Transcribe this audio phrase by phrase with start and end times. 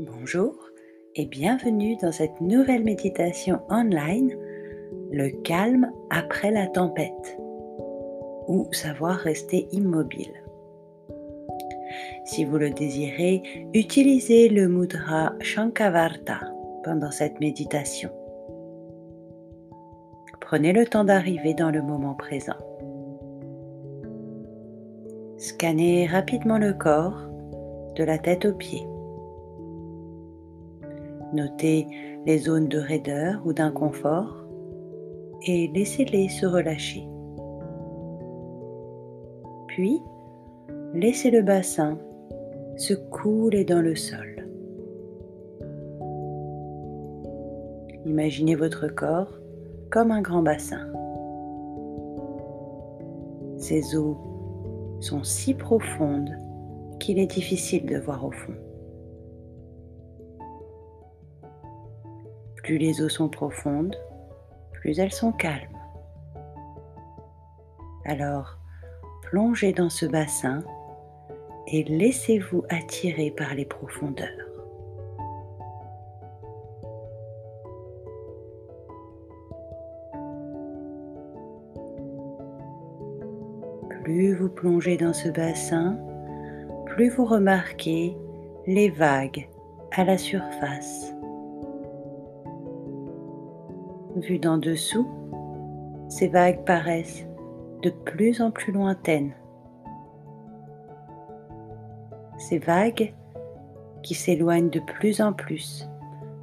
[0.00, 0.54] Bonjour
[1.16, 4.32] et bienvenue dans cette nouvelle méditation online,
[5.10, 7.36] le calme après la tempête
[8.46, 10.32] ou savoir rester immobile.
[12.26, 13.42] Si vous le désirez,
[13.74, 16.42] utilisez le mudra Shankavarta
[16.84, 18.10] pendant cette méditation.
[20.40, 22.54] Prenez le temps d'arriver dans le moment présent.
[25.38, 27.28] Scannez rapidement le corps
[27.96, 28.87] de la tête aux pieds.
[31.32, 31.86] Notez
[32.26, 34.44] les zones de raideur ou d'inconfort
[35.46, 37.08] et laissez-les se relâcher.
[39.66, 40.00] Puis,
[40.94, 41.98] laissez le bassin
[42.76, 44.46] se couler dans le sol.
[48.06, 49.38] Imaginez votre corps
[49.90, 50.90] comme un grand bassin.
[53.58, 54.16] Ces eaux
[55.00, 56.36] sont si profondes
[56.98, 58.54] qu'il est difficile de voir au fond.
[62.68, 63.96] Plus les eaux sont profondes,
[64.72, 65.78] plus elles sont calmes.
[68.04, 68.58] Alors,
[69.22, 70.62] plongez dans ce bassin
[71.66, 74.28] et laissez-vous attirer par les profondeurs.
[84.04, 85.98] Plus vous plongez dans ce bassin,
[86.84, 88.14] plus vous remarquez
[88.66, 89.48] les vagues
[89.92, 91.14] à la surface
[94.20, 95.06] Vues d'en dessous,
[96.08, 97.24] ces vagues paraissent
[97.82, 99.32] de plus en plus lointaines.
[102.36, 103.14] Ces vagues
[104.02, 105.88] qui s'éloignent de plus en plus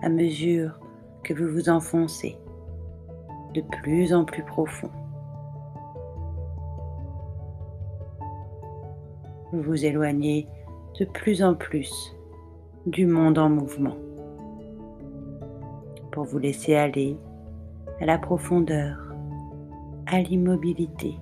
[0.01, 0.79] à mesure
[1.23, 2.37] que vous vous enfoncez
[3.53, 4.91] de plus en plus profond.
[9.51, 10.47] Vous vous éloignez
[10.97, 12.15] de plus en plus
[12.85, 13.97] du monde en mouvement
[16.11, 17.17] pour vous laisser aller
[17.99, 18.97] à la profondeur,
[20.05, 21.15] à l'immobilité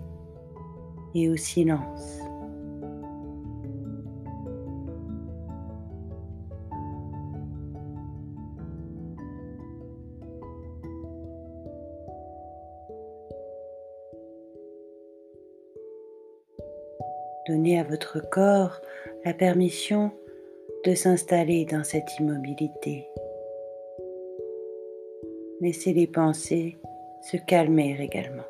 [1.16, 2.20] et au silence.
[17.48, 18.80] Donnez à votre corps
[19.26, 20.12] la permission
[20.86, 23.06] de s'installer dans cette immobilité
[25.64, 26.76] laissez les pensées
[27.22, 28.44] se calmer également.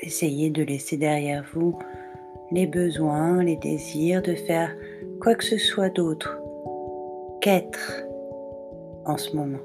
[0.00, 1.78] Essayez de laisser derrière vous
[2.50, 4.74] les besoins, les désirs de faire
[5.20, 6.38] quoi que ce soit d'autre
[7.42, 8.06] qu'être
[9.04, 9.58] en ce moment.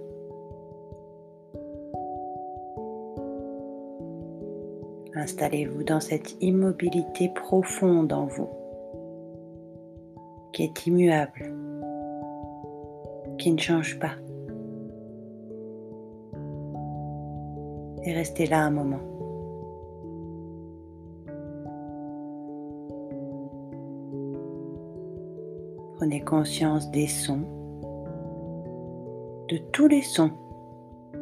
[5.16, 8.50] Installez-vous dans cette immobilité profonde en vous
[10.60, 11.56] qui est immuable,
[13.38, 14.12] qui ne change pas.
[18.04, 19.00] Et restez là un moment.
[25.96, 27.46] Prenez conscience des sons,
[29.48, 30.32] de tous les sons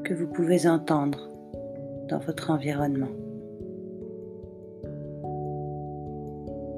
[0.03, 1.29] que vous pouvez entendre
[2.09, 3.13] dans votre environnement.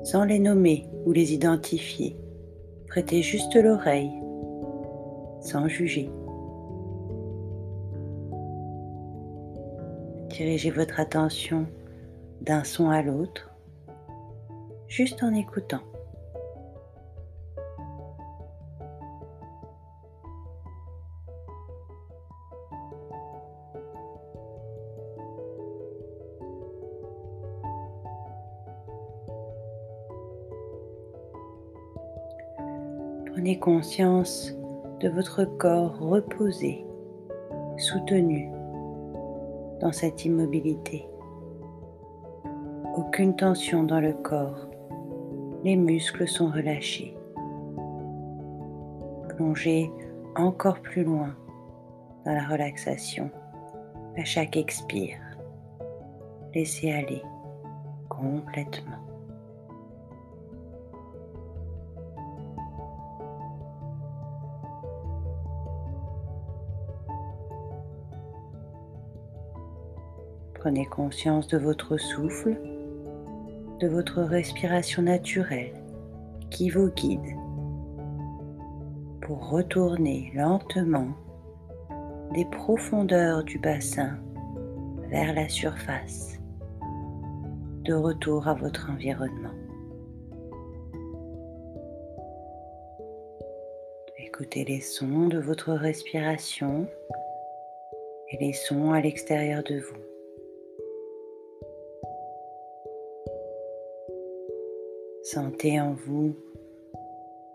[0.04, 2.18] Sans les nommer ou les identifier,
[2.90, 4.12] Prêtez juste l'oreille
[5.42, 6.10] sans juger.
[10.30, 11.68] Dirigez votre attention
[12.42, 13.52] d'un son à l'autre,
[14.88, 15.89] juste en écoutant.
[33.32, 34.54] Prenez conscience
[35.00, 36.86] de votre corps reposé,
[37.78, 38.50] soutenu
[39.80, 41.08] dans cette immobilité.
[42.96, 44.68] Aucune tension dans le corps,
[45.64, 47.16] les muscles sont relâchés.
[49.30, 49.92] Plongez
[50.36, 51.36] encore plus loin
[52.26, 53.30] dans la relaxation
[54.18, 55.18] à chaque expire.
[56.54, 57.22] Laissez aller
[58.10, 59.09] complètement.
[70.60, 72.60] Prenez conscience de votre souffle,
[73.80, 75.72] de votre respiration naturelle
[76.52, 77.34] qui vous guide
[79.22, 81.08] pour retourner lentement
[82.34, 84.18] des profondeurs du bassin
[85.10, 86.38] vers la surface,
[87.86, 89.56] de retour à votre environnement.
[94.18, 96.86] Écoutez les sons de votre respiration
[98.32, 100.09] et les sons à l'extérieur de vous.
[105.24, 106.34] Sentez en vous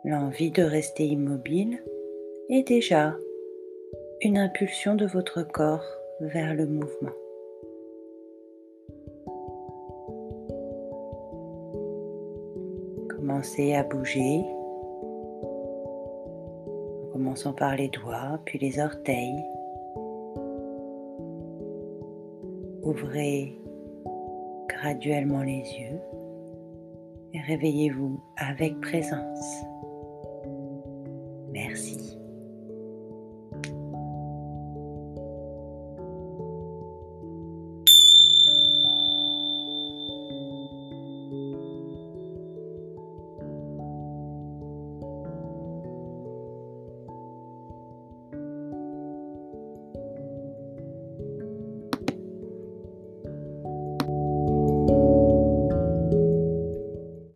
[0.05, 1.83] l'envie de rester immobile
[2.51, 3.17] et déjà
[4.21, 5.85] une impulsion de votre corps
[6.21, 7.11] vers le mouvement.
[13.09, 14.45] Commencez à bouger
[17.03, 19.43] en commençant par les doigts puis les orteils.
[22.83, 23.59] Ouvrez
[24.69, 26.01] graduellement les yeux
[27.41, 29.65] réveillez-vous avec présence.